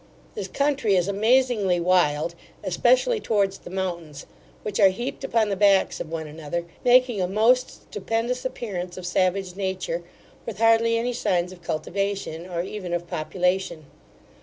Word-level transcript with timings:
This 0.33 0.47
country 0.47 0.95
is 0.95 1.07
amazingly 1.07 1.79
wild, 1.79 2.33
especially 2.63 3.19
towards 3.19 3.59
the 3.59 3.69
mountains, 3.69 4.25
which 4.63 4.79
are 4.79 4.89
heaped 4.89 5.23
upon 5.23 5.49
the 5.49 5.55
backs 5.55 5.99
of 5.99 6.09
one 6.11 6.25
another, 6.25 6.65
making 6.83 7.21
a 7.21 7.27
most 7.27 7.69
stupendous 7.83 8.43
appearance 8.43 8.97
of 8.97 9.05
savage 9.05 9.55
nature, 9.55 10.01
with 10.43 10.57
hardly 10.57 10.97
any 10.97 11.13
signs 11.13 11.51
of 11.51 11.61
cultivation, 11.61 12.49
or 12.49 12.63
even 12.63 12.93
of 12.95 13.05
population. 13.05 13.85